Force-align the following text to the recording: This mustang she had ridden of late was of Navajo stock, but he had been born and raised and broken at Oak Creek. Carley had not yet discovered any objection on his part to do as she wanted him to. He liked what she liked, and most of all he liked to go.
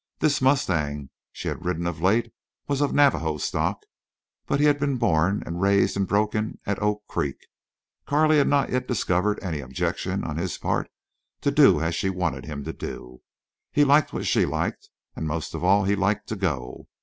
This 0.17 0.41
mustang 0.41 1.11
she 1.31 1.47
had 1.47 1.63
ridden 1.63 1.85
of 1.85 2.01
late 2.01 2.33
was 2.67 2.81
of 2.81 2.91
Navajo 2.91 3.37
stock, 3.37 3.83
but 4.47 4.59
he 4.59 4.65
had 4.65 4.79
been 4.79 4.97
born 4.97 5.43
and 5.45 5.61
raised 5.61 5.95
and 5.95 6.07
broken 6.07 6.57
at 6.65 6.81
Oak 6.81 7.03
Creek. 7.07 7.37
Carley 8.07 8.39
had 8.39 8.47
not 8.47 8.71
yet 8.71 8.87
discovered 8.87 9.37
any 9.43 9.59
objection 9.59 10.23
on 10.23 10.37
his 10.37 10.57
part 10.57 10.89
to 11.41 11.51
do 11.51 11.81
as 11.81 11.93
she 11.93 12.09
wanted 12.09 12.45
him 12.45 12.63
to. 12.63 13.21
He 13.71 13.83
liked 13.83 14.11
what 14.11 14.25
she 14.25 14.43
liked, 14.43 14.89
and 15.15 15.27
most 15.27 15.53
of 15.53 15.63
all 15.63 15.83
he 15.83 15.95
liked 15.95 16.25
to 16.29 16.35
go. 16.35 16.87